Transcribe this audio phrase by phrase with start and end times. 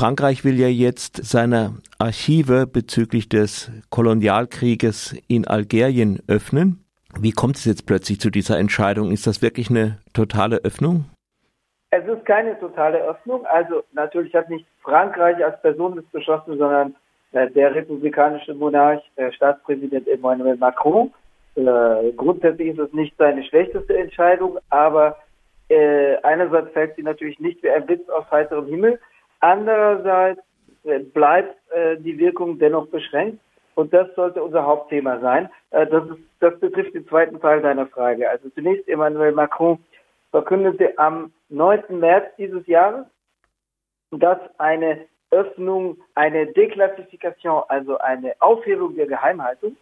[0.00, 6.82] Frankreich will ja jetzt seine Archive bezüglich des Kolonialkrieges in Algerien öffnen.
[7.20, 9.12] Wie kommt es jetzt plötzlich zu dieser Entscheidung?
[9.12, 11.04] Ist das wirklich eine totale Öffnung?
[11.90, 13.44] Es ist keine totale Öffnung.
[13.44, 16.96] Also natürlich hat nicht Frankreich als Person das beschlossen, sondern
[17.32, 21.12] äh, der republikanische Monarch, äh, Staatspräsident Emmanuel Macron.
[21.56, 25.18] Äh, grundsätzlich ist es nicht seine schlechteste Entscheidung, aber
[25.68, 28.98] äh, einerseits fällt sie natürlich nicht wie ein Blitz aus heiterem Himmel,
[29.40, 30.40] andererseits
[30.84, 33.40] äh, bleibt äh, die Wirkung dennoch beschränkt.
[33.74, 35.48] Und das sollte unser Hauptthema sein.
[35.70, 38.28] Äh, das, ist, das betrifft den zweiten Teil deiner Frage.
[38.28, 39.78] Also zunächst Emmanuel Macron
[40.30, 41.98] verkündete am 9.
[41.98, 43.06] März dieses Jahres,
[44.10, 49.76] dass eine Öffnung, eine Deklassifikation, also eine Aufhebung der Geheimhaltung,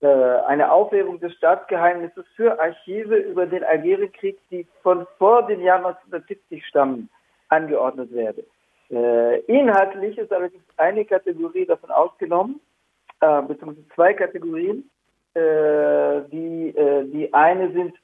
[0.00, 5.78] äh, eine Aufhebung des Staatsgeheimnisses für Archive über den Algerienkrieg, die von vor dem Jahr
[5.78, 7.08] 1970 stammen,
[7.48, 8.44] angeordnet werde.
[8.90, 12.60] Äh, inhaltlich ist allerdings eine Kategorie davon ausgenommen,
[13.20, 14.90] äh, beziehungsweise zwei Kategorien.
[15.34, 17.94] Äh, die, äh, die eine sind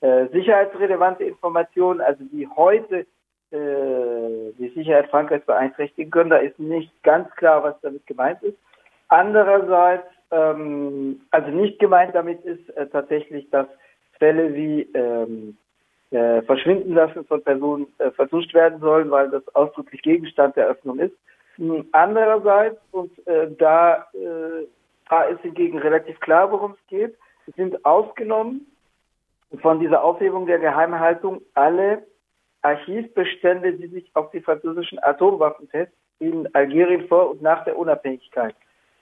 [0.00, 3.06] äh, sicherheitsrelevante Informationen, also die heute
[3.52, 6.30] äh, die Sicherheit Frankreichs beeinträchtigen können.
[6.30, 8.56] Da ist nicht ganz klar, was damit gemeint ist.
[9.08, 13.66] Andererseits, ähm, also nicht gemeint damit ist tatsächlich, dass
[14.18, 15.56] Fälle wie ähm,
[16.10, 20.98] äh, Verschwinden lassen von Personen äh, vertuscht werden sollen, weil das ausdrücklich Gegenstand der Öffnung
[20.98, 21.14] ist.
[21.56, 24.66] Hm, andererseits, und äh, da, äh,
[25.08, 27.16] da ist hingegen relativ klar, worum es geht,
[27.56, 28.66] sind ausgenommen
[29.60, 32.04] von dieser Aufhebung der Geheimhaltung alle
[32.62, 38.54] Archivbestände, die sich auf die französischen Atomwaffentests in Algerien vor und nach der Unabhängigkeit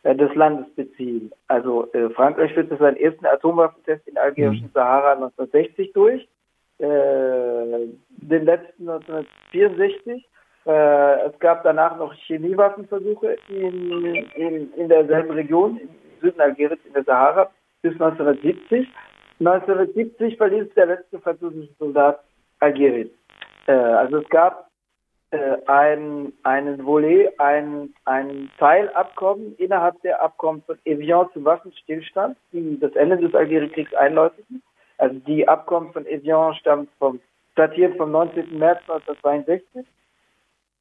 [0.05, 1.33] äh, des Landes beziehen.
[1.48, 4.73] Also äh, Frankreich führte seinen ersten Atomwaffentest in algerischen mhm.
[4.73, 6.29] Sahara 1960 durch,
[6.81, 10.29] den letzten 1964.
[10.69, 15.89] Äh, es gab danach noch Chemiewaffenversuche in, in, in derselben Region, im
[16.20, 18.87] Süden Algeriens, in der Sahara, bis 1970.
[19.41, 22.20] 1970 verließ der letzte französische Soldat
[22.61, 23.11] Algerien.
[23.67, 24.69] Äh, also es gab
[25.31, 32.79] äh, ein, einen Volet, ein, ein Teilabkommen innerhalb der Abkommen von Evian zum Waffenstillstand, die
[32.79, 34.63] das Ende des Algeriekriegs einläuteten.
[34.98, 37.20] Also die Abkommen von Evian stammen vom,
[37.55, 38.59] datiert vom 19.
[38.59, 39.86] März 1962.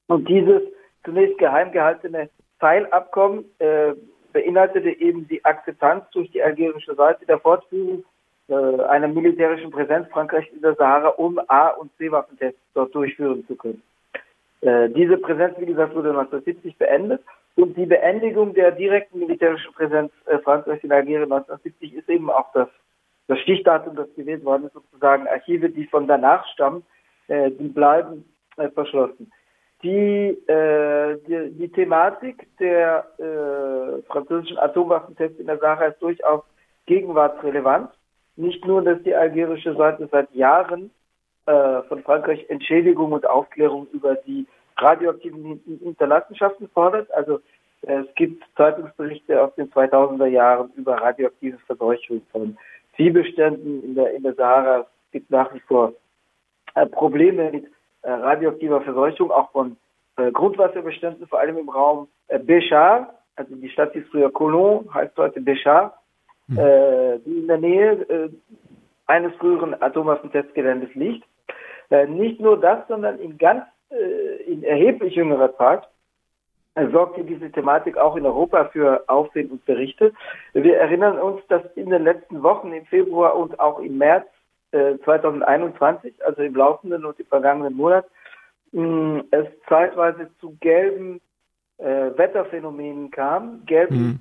[0.08, 0.62] Und dieses
[1.04, 2.30] zunächst geheim gehaltene
[2.60, 3.94] Teilabkommen äh,
[4.34, 8.04] beinhaltete eben die Akzeptanz durch die algerische Seite der Fortführung
[8.50, 13.56] äh, einer militärischen Präsenz Frankreichs in der Sahara, um A- und C-Waffentests dort durchführen zu
[13.56, 13.82] können.
[14.62, 17.22] Äh, diese Präsenz, wie gesagt, wurde 1970 beendet
[17.56, 22.52] und die Beendigung der direkten militärischen Präsenz äh, Frankreichs in Algerien 1970 ist eben auch
[22.54, 22.70] das,
[23.28, 26.84] das Stichdatum, das gewählt worden ist, sozusagen Archive, die von danach stammen,
[27.28, 28.26] äh, die bleiben
[28.58, 29.32] äh, verschlossen.
[29.84, 36.44] Die, äh, die, die Thematik der äh, französischen Atomwaffentests in der Sahara ist durchaus
[36.88, 37.92] gegenwartsrelevant.
[38.38, 40.90] Nicht nur, dass die algerische Seite seit Jahren
[41.46, 47.12] äh, von Frankreich Entschädigung und Aufklärung über die radioaktiven Hinterlassenschaften fordert.
[47.14, 47.40] Also
[47.84, 52.58] äh, es gibt Zeitungsberichte aus den 2000er Jahren über radioaktive Verseuchung von
[52.98, 54.80] Viehbeständen in der, in der Sahara.
[54.80, 55.94] Es gibt nach wie vor
[56.76, 57.66] äh, Probleme mit
[58.02, 59.78] äh, radioaktiver Verseuchung, auch von
[60.18, 63.08] äh, Grundwasserbeständen, vor allem im Raum äh, Béchar.
[63.36, 65.94] Also die Stadt hieß früher Colomb, heißt heute Béchar
[66.48, 66.58] mhm.
[66.58, 68.30] äh, die in der Nähe äh,
[69.06, 71.26] eines früheren Atomwaffentestgeländes liegt.
[71.90, 75.88] Äh, nicht nur das, sondern in ganz, äh, in erheblich jüngerer Zeit
[76.92, 80.14] sorgte diese Thematik auch in Europa für Aufsehen und Berichte.
[80.54, 84.28] Wir erinnern uns, dass in den letzten Wochen, im Februar und auch im März
[84.72, 88.06] 2021, äh, also im laufenden und im vergangenen Monat,
[88.74, 91.22] mh, es zeitweise zu gelben
[91.78, 94.20] äh, Wetterphänomenen kam, gelben mhm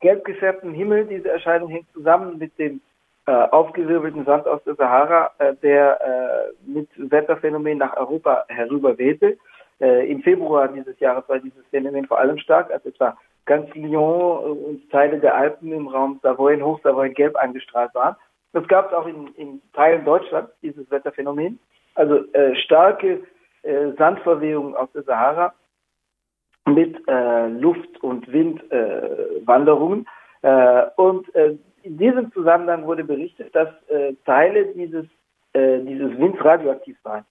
[0.00, 1.06] gelb gefärbten Himmel.
[1.06, 2.80] Diese Erscheinung hängt zusammen mit dem
[3.26, 9.36] äh, aufgewirbelten Sand aus der Sahara, äh, der äh, mit Wetterphänomen nach Europa herüberwehte.
[9.80, 13.16] Äh, Im Februar dieses Jahres war dieses Phänomen vor allem stark, als etwa
[13.46, 18.16] ganz Lyon und Teile der Alpen im Raum Savoyen, Hochsavoyen gelb angestrahlt waren.
[18.52, 21.58] Das gab es auch in, in Teilen Deutschlands, dieses Wetterphänomen.
[21.94, 23.22] Also äh, starke
[23.62, 25.54] äh, Sandverwehungen aus der Sahara
[26.66, 30.06] mit äh, Luft- und Windwanderungen.
[30.42, 35.06] Äh, und äh, in diesem Zusammenhang wurde berichtet, dass äh, Teile dieses,
[35.52, 37.24] äh, dieses Winds radioaktiv seien.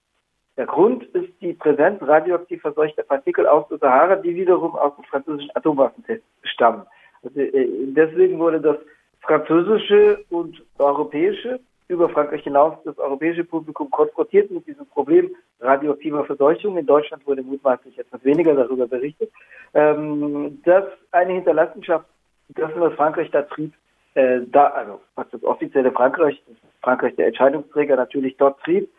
[0.58, 5.04] Der Grund ist die Präsenz radioaktiv verseuchter Partikel aus der Sahara, die wiederum aus dem
[5.06, 6.84] französischen Atomwaffentest stammen.
[7.24, 8.78] Also, äh, deswegen wurde das
[9.22, 11.60] französische und europäische
[11.90, 15.30] über Frankreich hinaus das europäische Publikum konfrontiert mit diesem Problem
[15.62, 16.78] radioaktiver Verseuchung.
[16.78, 19.32] In Deutschland wurde mutmaßlich etwas weniger darüber berichtet.
[19.74, 22.06] Ähm, dass eine Hinterlassenschaft
[22.50, 23.74] dessen, was Frankreich da trieb,
[24.16, 28.90] äh, da, also was das offizielle Frankreich, das Frankreich der Entscheidungsträger natürlich dort trieb,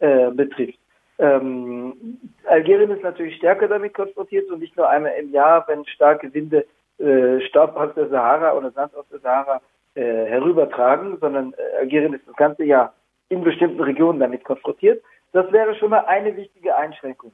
[0.00, 0.78] äh, betrifft.
[1.18, 6.32] Ähm, Algerien ist natürlich stärker damit konfrontiert und nicht nur einmal im Jahr, wenn starke
[6.32, 6.64] Winde
[6.98, 9.60] äh, Staub aus der Sahara oder Sand aus der Sahara
[9.94, 12.94] äh, herübertragen, sondern äh, Algerien ist das ganze Jahr
[13.28, 15.02] in bestimmten Regionen damit konfrontiert.
[15.32, 17.32] Das wäre schon mal eine wichtige Einschränkung.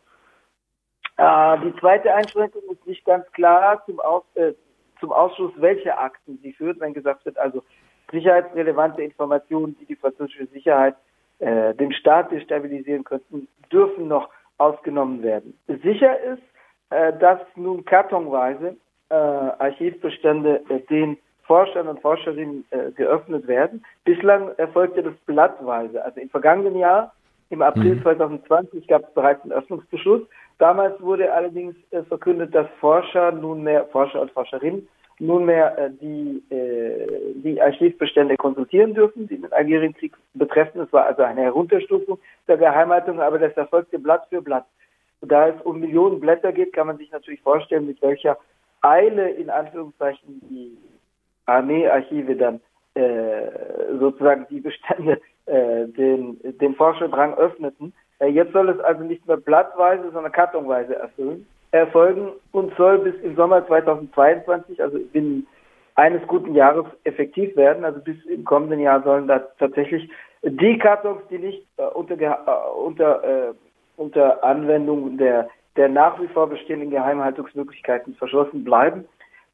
[1.17, 4.55] Äh, die zweite Einschränkung ist nicht ganz klar zum, Aus, äh,
[4.99, 7.63] zum Ausschuss, welche Akten sie führt, wenn gesagt wird, also
[8.11, 10.97] sicherheitsrelevante Informationen, die die französische Sicherheit
[11.39, 14.29] äh, den Staat destabilisieren könnten, dürfen noch
[14.59, 15.59] ausgenommen werden.
[15.83, 16.43] Sicher ist,
[16.91, 18.77] äh, dass nun kartonweise
[19.09, 22.65] äh, Archivbestände äh, den Forschern und Forscherinnen
[22.97, 23.85] geöffnet werden.
[24.05, 26.03] Bislang erfolgte das blattweise.
[26.03, 27.13] Also im vergangenen Jahr,
[27.51, 28.03] im April mhm.
[28.03, 30.23] 2020, gab es bereits einen Öffnungsbeschluss.
[30.57, 31.77] Damals wurde allerdings
[32.09, 34.89] verkündet, dass Forscher nunmehr, Forscher und Forscherinnen
[35.19, 40.81] nunmehr äh, die, äh, die Archivbestände konsultieren dürfen, die den Algerienkrieg betreffen.
[40.81, 42.19] Es war also eine Herunterstufung
[42.49, 44.67] der Geheimhaltung, aber das erfolgte Blatt für Blatt.
[45.21, 48.37] Und da es um Millionen Blätter geht, kann man sich natürlich vorstellen, mit welcher
[48.83, 50.77] Eile in Anführungszeichen die
[51.47, 52.61] Armeearchive dann
[52.95, 53.51] äh,
[53.99, 57.93] sozusagen die Bestände äh, den, den Forscherdrang öffneten.
[58.19, 63.15] Äh, jetzt soll es also nicht mehr blattweise, sondern kartonweise erfüllen erfolgen und soll bis
[63.23, 65.47] im Sommer 2022, also binnen
[65.97, 67.85] eines guten Jahres effektiv werden.
[67.85, 70.09] Also bis im kommenden Jahr sollen da tatsächlich
[70.43, 73.53] die Kartons, die nicht äh, unter, äh, unter, äh,
[73.97, 79.07] unter Anwendung der, der nach wie vor bestehenden Geheimhaltungsmöglichkeiten verschlossen bleiben.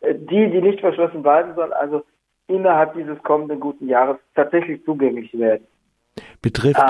[0.03, 2.03] Die, die nicht verschlossen bleiben sollen, also
[2.49, 5.67] innerhalb dieses kommenden guten Jahres tatsächlich zugänglich werden.
[6.43, 6.81] Betrifft,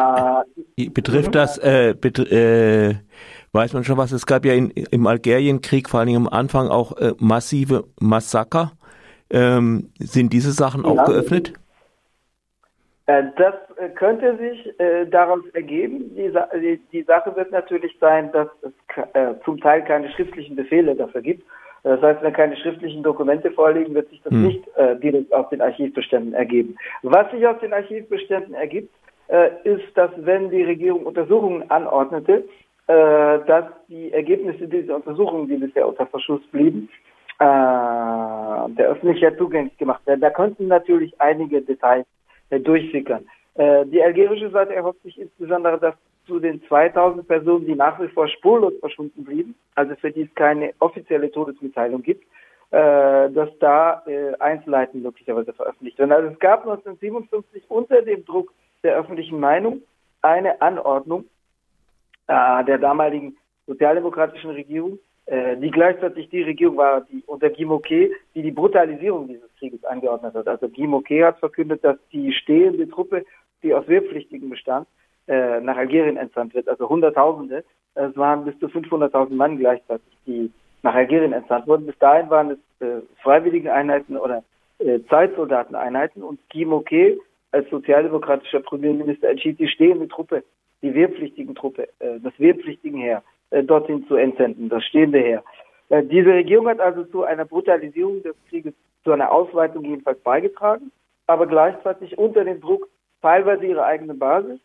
[0.76, 2.94] äh, betrifft das, äh, betr äh,
[3.52, 6.68] weiß man schon was, es gab ja in, im Algerienkrieg vor allen Dingen am Anfang
[6.68, 8.72] auch äh, massive Massaker.
[9.32, 11.04] Ähm, sind diese Sachen auch ja.
[11.04, 11.52] geöffnet?
[13.06, 16.14] Äh, das äh, könnte sich äh, daraus ergeben.
[16.16, 18.72] Die, die, die, Sache wird natürlich sein, dass es
[19.14, 21.44] äh, zum Teil keine schriftlichen Befehle dafür gibt.
[21.82, 24.42] Das heißt, wenn keine schriftlichen Dokumente vorliegen, wird sich das hm.
[24.42, 26.76] nicht äh, direkt aus den Archivbeständen ergeben.
[27.02, 28.94] Was sich aus den Archivbeständen ergibt,
[29.28, 32.44] äh, ist, dass wenn die Regierung Untersuchungen anordnete,
[32.92, 36.88] dass die Ergebnisse dieser Untersuchungen, die bisher unter Verschluss blieben,
[37.40, 40.20] äh, der Öffentlichkeit zugänglich gemacht werden.
[40.20, 42.06] Da könnten natürlich einige Details
[42.50, 43.26] äh, durchsickern.
[43.54, 45.94] Äh, die algerische Seite erhofft sich insbesondere, dass
[46.26, 50.34] zu den 2000 Personen, die nach wie vor spurlos verschwunden blieben, also für die es
[50.34, 52.24] keine offizielle Todesmitteilung gibt,
[52.72, 56.12] äh, dass da äh, Einzelheiten möglicherweise veröffentlicht werden.
[56.12, 58.52] Also es gab 1957 unter dem Druck
[58.82, 59.80] der öffentlichen Meinung
[60.20, 61.24] eine Anordnung,
[62.30, 63.36] äh, der damaligen
[63.66, 69.26] sozialdemokratischen Regierung, äh, die gleichzeitig die Regierung war, die unter Guy Moquet, die die Brutalisierung
[69.26, 70.46] dieses Krieges angeordnet hat.
[70.46, 73.24] Also Guy Moquet hat verkündet, dass die stehende Truppe,
[73.62, 74.86] die aus Wehrpflichtigen bestand,
[75.26, 76.68] äh, nach Algerien entsandt wird.
[76.68, 77.64] Also Hunderttausende.
[77.94, 80.52] Es waren bis zu 500.000 Mann gleichzeitig, die
[80.82, 81.86] nach Algerien entsandt wurden.
[81.86, 84.44] Bis dahin waren es äh, freiwillige Einheiten oder
[84.78, 87.18] äh, Zeitsoldateneinheiten und Guy Moquet
[87.50, 90.44] als sozialdemokratischer Premierminister entschied, die stehende Truppe
[90.82, 95.44] die wehrpflichtigen Truppe, äh, das wehrpflichtigen Heer, äh, dorthin zu entsenden, das stehende Heer.
[95.88, 100.92] Äh, diese Regierung hat also zu einer Brutalisierung des Krieges, zu einer Ausweitung jedenfalls beigetragen,
[101.26, 102.88] aber gleichzeitig unter dem Druck
[103.22, 104.60] teilweise ihrer eigenen Basis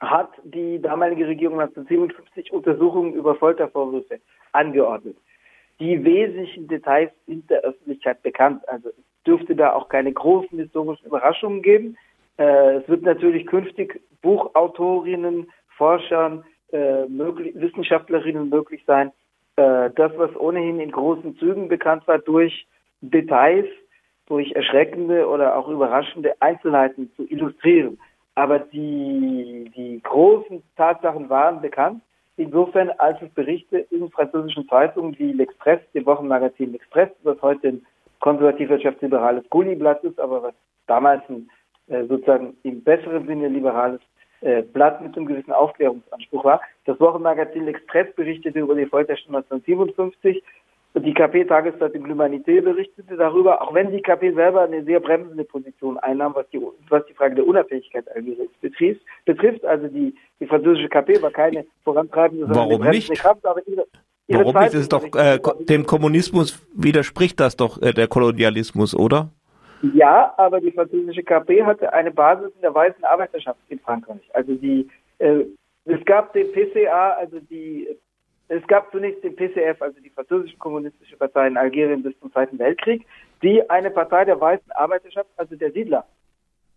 [0.00, 4.20] hat die damalige Regierung 1957 Untersuchungen über Foltervorwürfe
[4.52, 5.16] angeordnet.
[5.80, 8.66] Die wesentlichen Details sind der Öffentlichkeit bekannt.
[8.68, 8.94] Also es
[9.26, 11.96] dürfte da auch keine großen historischen Überraschungen geben.
[12.38, 19.12] Äh, es wird natürlich künftig Buchautorinnen, Forschern, äh, möglich, Wissenschaftlerinnen möglich sein,
[19.56, 22.66] äh, das, was ohnehin in großen Zügen bekannt war, durch
[23.00, 23.66] Details,
[24.26, 27.98] durch erschreckende oder auch überraschende Einzelheiten zu illustrieren.
[28.34, 32.02] Aber die, die großen Tatsachen waren bekannt.
[32.36, 37.86] Insofern, als es Berichte in französischen Zeitungen wie L'Express, dem Wochenmagazin L'Express, was heute ein
[38.20, 40.54] konservativ-wirtschaftsliberales Gulliblatt ist, aber was
[40.86, 41.48] damals ein
[42.06, 44.00] sozusagen im besseren Sinne liberales
[44.40, 46.60] äh, Blatt mit einem gewissen Aufklärungsanspruch war.
[46.84, 50.42] Das Wochenmagazin L'Express berichtete über die Folterstunde 1957
[51.00, 56.34] die KP-Tageszeitung L'Humanité berichtete darüber, auch wenn die KP selber eine sehr bremsende Position einnahm,
[56.34, 59.02] was die, was die Frage der Unabhängigkeit Algeriens betrifft.
[59.26, 59.64] betrifft.
[59.64, 63.20] Also die, die französische KP war keine vorantreibende, sondern Warum bremsende nicht?
[63.20, 63.86] Kraft, aber ihre,
[64.26, 65.38] ihre Warum ist es doch, äh,
[65.68, 69.28] dem Kommunismus widerspricht das doch äh, der Kolonialismus, oder?
[69.82, 74.22] Ja, aber die französische KP hatte eine Basis in der weißen Arbeiterschaft in Frankreich.
[74.32, 75.44] Also die, äh,
[75.84, 77.88] es gab den PCA, also die,
[78.48, 82.58] es gab zunächst den PCF, also die französische kommunistische Partei in Algerien bis zum Zweiten
[82.58, 83.06] Weltkrieg,
[83.42, 86.06] die eine Partei der weißen Arbeiterschaft, also der Siedler,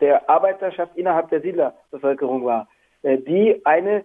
[0.02, 2.68] der Arbeiterschaft innerhalb der Siedlerbevölkerung war,
[3.04, 4.04] äh, die eine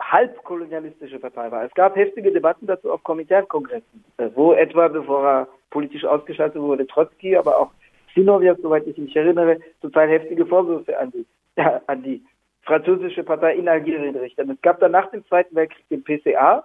[0.00, 1.64] halbkolonialistische Partei war.
[1.64, 6.86] Es gab heftige Debatten dazu auf Komitenkongressen, äh, wo etwa, bevor er politisch ausgeschaltet wurde,
[6.86, 7.70] Trotzki, aber auch
[8.14, 11.26] Sinoviev, soweit ich mich erinnere, total heftige Vorwürfe an die,
[11.56, 12.22] ja, an die
[12.62, 14.50] französische Partei in Algerien richten.
[14.50, 16.64] Es gab dann nach dem Zweiten Weltkrieg den PCA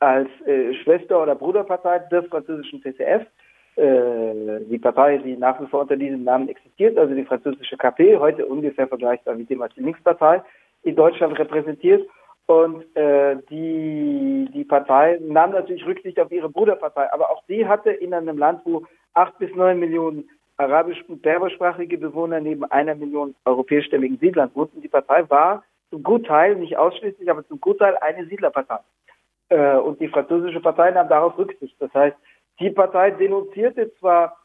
[0.00, 3.26] als äh, Schwester- oder Bruderpartei des französischen PCF,
[3.76, 8.16] äh, die Partei, die nach wie vor unter diesem Namen existiert, also die französische KP,
[8.16, 10.42] heute ungefähr vergleichbar mit dem als die Linkspartei,
[10.82, 12.08] in Deutschland repräsentiert.
[12.46, 17.90] Und äh, die, die Partei nahm natürlich Rücksicht auf ihre Bruderpartei, aber auch die hatte
[17.90, 18.84] in einem Land, wo
[19.14, 20.28] acht bis neun Millionen
[20.60, 24.82] arabisch- und berbersprachige Bewohner neben einer Million europäischstämmigen Siedlern wohnten.
[24.82, 28.78] Die Partei war zum Gutteil, nicht ausschließlich, aber zum Gutteil eine Siedlerpartei.
[29.48, 31.74] Äh, und die französische Partei nahm darauf Rücksicht.
[31.80, 32.16] Das heißt,
[32.60, 34.36] die Partei denunzierte zwar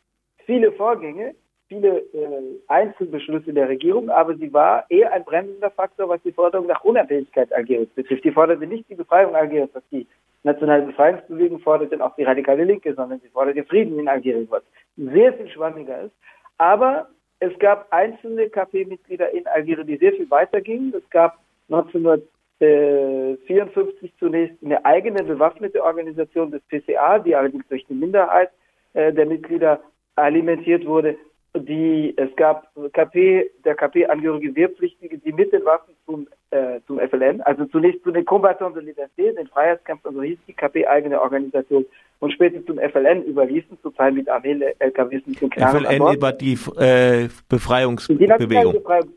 [0.46, 1.36] viele Vorgänge,
[1.68, 6.68] viele äh, Einzelbeschlüsse der Regierung, aber sie war eher ein bremsender Faktor, was die Forderung
[6.68, 8.24] nach Unabhängigkeit Algeriens betrifft.
[8.24, 10.08] Die forderte nicht die Befreiung Algeriens, was die
[10.46, 14.64] nationale Befreiungsbewegung fordert, denn auch die radikale Linke, sondern sie forderte Frieden in Algerien, was
[14.96, 16.16] sehr viel schwammiger ist.
[16.58, 17.10] Aber
[17.40, 20.94] es gab einzelne KP-Mitglieder in Algerien, die sehr viel weiter gingen.
[20.96, 21.38] Es gab
[21.70, 28.52] 1954 zunächst eine eigene bewaffnete Organisation des PCA, die allerdings durch die Minderheit
[28.94, 29.82] äh, der Mitglieder
[30.16, 31.18] alimentiert wurde
[31.60, 37.42] die, es gab KP, der KP-angehörige Wehrpflichtige, die mit den Waffen zum, äh, zum FLN,
[37.42, 41.86] also zunächst zu den Combattants de Liberté, den Freiheitskämpfern, so hieß die KP-eigene Organisation,
[42.20, 46.58] und später zum FLN überließen, zu Teil mit Armee, LKWs mit den FLN über die
[46.78, 48.38] äh, Befreiungsbewegung.
[48.40, 49.14] Die Befreiungsbewegung.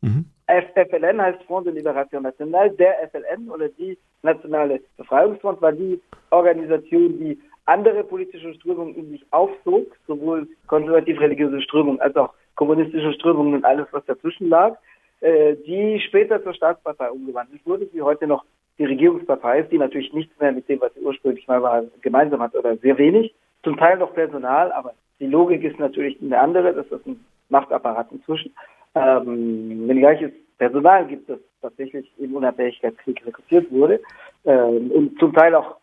[0.00, 0.24] Mhm.
[0.46, 2.70] FLN heißt Front de Liberation Nationale.
[2.72, 9.24] Der FLN oder die Nationale Befreiungsfront war die Organisation, die andere politische Strömungen in sich
[9.30, 14.76] aufzog, sowohl konservativ-religiöse Strömungen als auch kommunistische Strömungen und alles, was dazwischen lag,
[15.20, 18.44] äh, die später zur Staatspartei umgewandelt wurde, die heute noch
[18.78, 22.40] die Regierungspartei ist, die natürlich nichts mehr mit dem, was sie ursprünglich mal war, gemeinsam
[22.40, 23.34] hat oder sehr wenig.
[23.62, 28.10] Zum Teil noch Personal, aber die Logik ist natürlich eine andere, das ist ein Machtapparat
[28.10, 28.52] inzwischen.
[28.94, 34.00] Ähm, wenn gleiches Personal gibt, das tatsächlich im Unabhängigkeitskrieg rekrutiert wurde
[34.44, 35.76] ähm, und zum Teil auch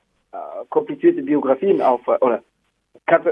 [0.69, 2.43] komplizierte Biografien auf oder
[3.05, 3.23] äh,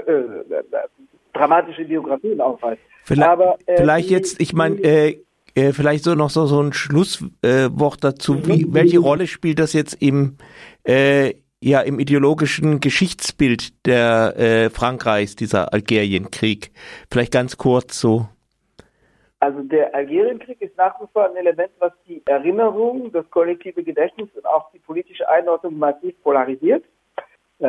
[1.32, 2.80] dramatische Biografien aufweist.
[3.04, 5.22] Vielleicht, Aber, äh, vielleicht jetzt, ich meine, äh,
[5.54, 8.46] äh, vielleicht so noch so, so ein Schlusswort dazu.
[8.46, 10.36] Wie, welche Rolle spielt das jetzt im,
[10.84, 16.72] äh, ja, im ideologischen Geschichtsbild der äh, Frankreichs, dieser Algerienkrieg?
[17.10, 18.28] Vielleicht ganz kurz so.
[19.40, 24.28] Also der Algerienkrieg ist nach wie vor ein Element, was die Erinnerung, das kollektive Gedächtnis
[24.34, 26.84] und auch die politische Einordnung massiv polarisiert.
[27.58, 27.66] Äh,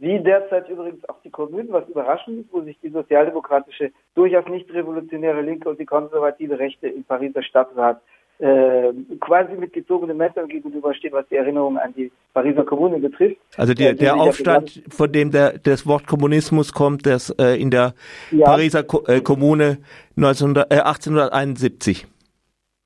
[0.00, 4.72] wie derzeit übrigens auch die Kommunen, was überraschend ist, wo sich die sozialdemokratische, durchaus nicht
[4.72, 8.00] revolutionäre Linke und die konservative Rechte im Pariser Stadtrat
[8.38, 13.36] äh, quasi mit gezogenen Messern gegenüberstehen, was die Erinnerung an die Pariser Kommune betrifft.
[13.56, 17.70] Also der, äh, der Aufstand, von dem der, das Wort Kommunismus kommt, das äh, in
[17.70, 17.94] der
[18.30, 18.44] ja.
[18.44, 19.78] Pariser Ko äh, Kommune
[20.16, 22.06] 1900, äh, 1871.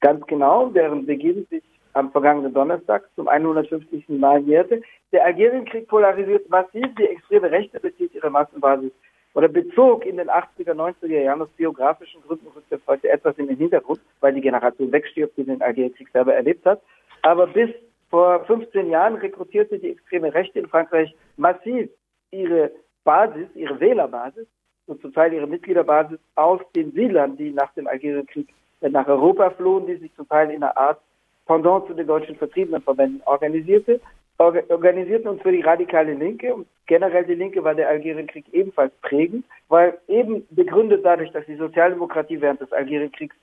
[0.00, 1.62] Ganz genau, deren Beginn sich
[1.94, 4.08] am vergangenen Donnerstag zum 150.
[4.08, 4.82] Mal jährte.
[5.12, 8.92] Der Algerienkrieg polarisiert massiv, die extreme Rechte bezieht ihre Massenbasis
[9.34, 13.48] oder bezog in den 80er, 90er Jahren aus biografischen Gründen rückt das heute etwas in
[13.48, 16.80] den Hintergrund, weil die Generation wegstirbt, die den Algerienkrieg selber erlebt hat.
[17.22, 17.70] Aber bis
[18.10, 21.90] vor 15 Jahren rekrutierte die extreme Rechte in Frankreich massiv
[22.30, 22.70] ihre
[23.04, 24.46] Basis, ihre Wählerbasis
[24.86, 28.48] und zum Teil ihre Mitgliederbasis aus den Siedlern, die nach dem Algerienkrieg
[28.80, 31.00] nach Europa flohen, die sich zum Teil in einer Art
[31.46, 34.00] Pendant zu den deutschen Vertriebenenverbänden organisierte
[34.38, 39.44] organisierten uns für die radikale Linke und generell die Linke war der Algerienkrieg ebenfalls prägend,
[39.68, 43.34] weil eben begründet dadurch, dass die Sozialdemokratie während des Algerienkriegs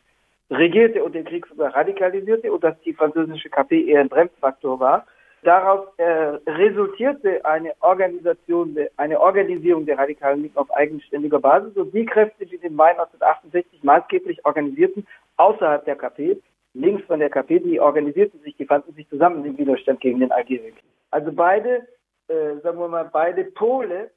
[0.50, 5.06] regierte und den Krieg sogar radikalisierte und dass die französische KP eher ein Bremsfaktor war.
[5.44, 6.04] Daraus äh,
[6.50, 12.58] resultierte eine Organisation, eine Organisierung der radikalen Linken auf eigenständiger Basis und die Kräfte, die
[12.58, 15.06] den Mai 1968 maßgeblich organisierten,
[15.38, 16.38] außerhalb der KP,
[16.76, 20.32] links von der KP, die organisierten sich, die fanden sich zusammen im Widerstand gegen den
[20.32, 20.84] Algerienkrieg.
[21.10, 21.88] Also beide,
[22.28, 24.12] äh, sagen wir mal, beide Pole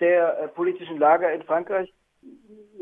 [0.00, 1.92] der äh, politischen Lager in Frankreich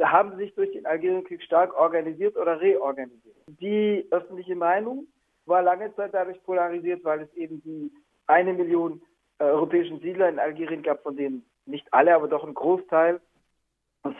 [0.03, 3.37] haben sich durch den Algerienkrieg stark organisiert oder reorganisiert.
[3.61, 5.07] Die öffentliche Meinung
[5.47, 7.91] war lange Zeit dadurch polarisiert, weil es eben die
[8.27, 9.01] eine Million
[9.39, 13.21] äh, europäischen Siedler in Algerien gab, von denen nicht alle, aber doch ein Großteil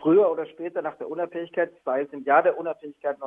[0.01, 3.19] früher oder später nach der Unabhängigkeit, sei es im Jahr der Unabhängigkeit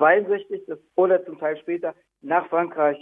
[0.00, 2.98] 1962 das, oder zum Teil später nach Frankreich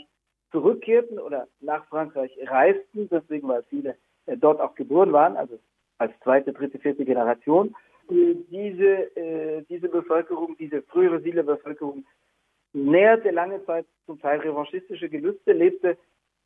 [0.50, 5.59] zurückkehrten oder nach Frankreich reisten, deswegen weil viele äh, dort auch geboren waren, also
[5.99, 7.75] als zweite, dritte, vierte Generation.
[8.09, 12.07] Diese, äh, diese Bevölkerung, diese frühere Siedlerbevölkerung
[12.73, 15.97] näherte lange Zeit zum Teil revanchistische Gelüste, lebte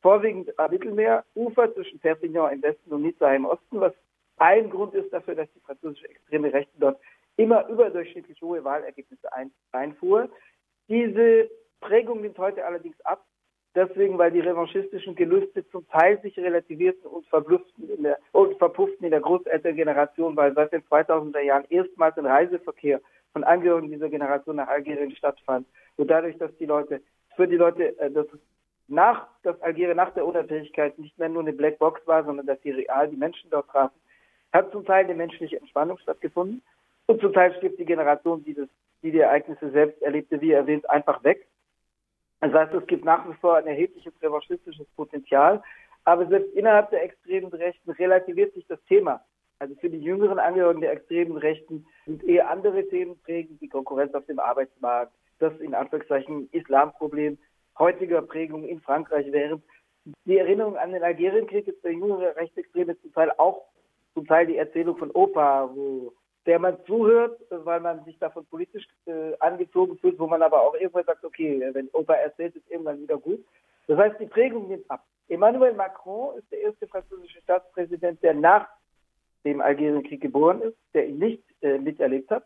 [0.00, 3.92] vorwiegend am Mittelmeerufer zwischen Perpignan im Westen und Nizza im Osten, was
[4.38, 6.98] ein Grund ist dafür, dass die französische extreme Rechte dort
[7.40, 10.28] immer überdurchschnittlich hohe Wahlergebnisse ein, einfuhr.
[10.88, 11.48] Diese
[11.80, 13.24] Prägung nimmt heute allerdings ab,
[13.74, 19.06] deswegen, weil die revanchistischen Gelüste zum Teil sich relativierten und verblüfften in der, und verpufften
[19.06, 23.00] in der Großelterngeneration, weil seit den 2000er Jahren erstmals ein Reiseverkehr
[23.32, 25.66] von Angehörigen dieser Generation nach Algerien stattfand.
[25.96, 27.00] Und dadurch, dass die Leute,
[27.36, 28.26] für die Leute, äh, dass
[28.88, 32.72] nach, dass Algerien nach der Unabhängigkeit nicht mehr nur eine Blackbox war, sondern dass sie
[32.72, 33.98] real die Menschen dort trafen,
[34.52, 36.60] hat zum Teil eine menschliche Entspannung stattgefunden
[37.10, 38.68] und zum Teil stirbt die Generation, die, das,
[39.02, 41.46] die die Ereignisse selbst erlebte, wie erwähnt, einfach weg.
[42.40, 45.62] Das heißt, es gibt nach wie vor ein erhebliches revanchistisches Potenzial,
[46.04, 49.22] aber selbst innerhalb der extremen Rechten relativiert sich das Thema.
[49.58, 54.14] Also für die jüngeren Angehörigen der extremen Rechten sind eher andere Themen prägend, die Konkurrenz
[54.14, 57.36] auf dem Arbeitsmarkt, das in Anführungszeichen Islamproblem
[57.78, 59.62] heutiger Prägung in Frankreich, während
[60.24, 63.66] die Erinnerung an den Algerienkrieg ist der jüngere Rechtsextreme zum Teil auch
[64.14, 66.12] zum Teil die Erzählung von Opa, wo
[66.50, 70.74] der man zuhört, weil man sich davon politisch äh, angezogen fühlt, wo man aber auch
[70.74, 73.38] irgendwann sagt, okay, wenn Opa erzählt, ist irgendwann wieder gut.
[73.86, 75.04] Das heißt, die Prägung nimmt ab.
[75.28, 78.66] Emmanuel Macron ist der erste französische Staatspräsident, der nach
[79.44, 82.44] dem Algerienkrieg geboren ist, der ihn nicht äh, miterlebt hat.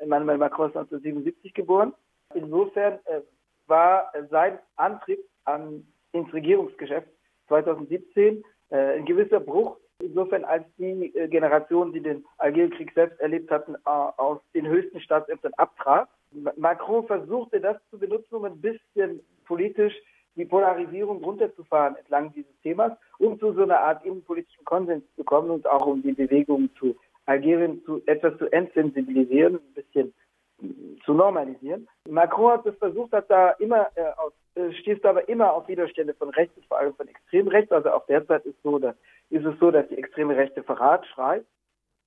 [0.00, 1.94] Emmanuel Macron ist 1977 geboren.
[2.34, 3.20] Insofern äh,
[3.68, 7.06] war sein Antrieb an, ins Regierungsgeschäft
[7.46, 13.50] 2017 äh, ein gewisser Bruch insofern als die äh, Generation, die den Algerienkrieg selbst erlebt
[13.50, 16.08] hatten, äh, aus den höchsten Staatsämtern abtrat.
[16.56, 19.94] Macron versuchte das zu benutzen, um ein bisschen politisch
[20.36, 25.50] die Polarisierung runterzufahren entlang dieses Themas, um zu so einer Art innenpolitischen Konsens zu kommen
[25.50, 26.96] und auch um die Bewegung zu
[27.26, 30.12] Algerien zu etwas zu entsensibilisieren, ein bisschen
[31.04, 31.88] zu normalisieren.
[32.08, 36.14] Macron hat es versucht, hat da immer äh, aus, äh, stieß aber immer auf Widerstände
[36.14, 37.72] von rechts, vor allem von extrem rechts.
[37.72, 38.94] Also auch derzeit ist so, dass
[39.30, 41.44] ist es so, dass die extreme Rechte Verrat schreit.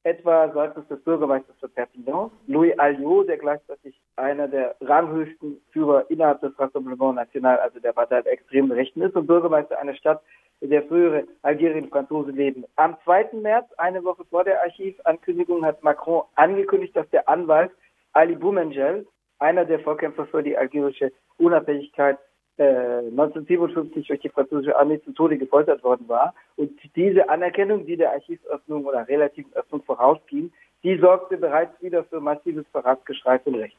[0.03, 6.39] Etwa seitens des Bürgermeisters von Perpignan, Louis Alliot, der gleichzeitig einer der ranghöchsten Führer innerhalb
[6.39, 10.21] des Rassemblement National, also der Partei der extremen Rechten ist und Bürgermeister einer Stadt,
[10.61, 12.63] in der frühere Algerien-Franzosen leben.
[12.77, 13.31] Am 2.
[13.33, 17.71] März, eine Woche vor der Archivankündigung, hat Macron angekündigt, dass der Anwalt
[18.17, 19.05] Ali Boumengel,
[19.37, 22.17] einer der Vorkämpfer für die algerische Unabhängigkeit,
[22.57, 26.33] 1957 äh, durch die französische Armee zu Tode gefoltert worden war.
[26.55, 30.51] Und diese Anerkennung, die der Archivöffnung oder relativen Öffnung vorausging,
[30.81, 33.77] die sorgte bereits wieder für massives Verratsgeschrei von Recht.